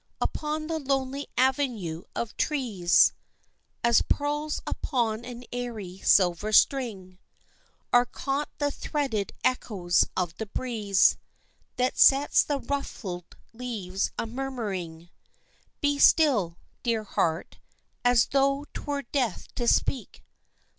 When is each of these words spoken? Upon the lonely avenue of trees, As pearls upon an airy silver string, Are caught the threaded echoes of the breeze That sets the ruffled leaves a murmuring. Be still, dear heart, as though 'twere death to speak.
Upon 0.19 0.65
the 0.65 0.79
lonely 0.79 1.27
avenue 1.37 2.05
of 2.15 2.35
trees, 2.35 3.13
As 3.83 4.01
pearls 4.01 4.59
upon 4.65 5.23
an 5.23 5.43
airy 5.53 5.99
silver 5.99 6.51
string, 6.51 7.19
Are 7.93 8.07
caught 8.07 8.49
the 8.57 8.71
threaded 8.71 9.31
echoes 9.43 10.03
of 10.17 10.33
the 10.37 10.47
breeze 10.47 11.17
That 11.75 11.99
sets 11.99 12.41
the 12.41 12.57
ruffled 12.59 13.37
leaves 13.53 14.09
a 14.17 14.25
murmuring. 14.25 15.11
Be 15.81 15.99
still, 15.99 16.57
dear 16.81 17.03
heart, 17.03 17.59
as 18.03 18.25
though 18.29 18.65
'twere 18.73 19.03
death 19.03 19.53
to 19.53 19.67
speak. 19.67 20.23